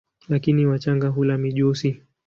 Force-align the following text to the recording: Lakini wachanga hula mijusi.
Lakini 0.29 0.65
wachanga 0.65 1.07
hula 1.07 1.37
mijusi. 1.37 2.01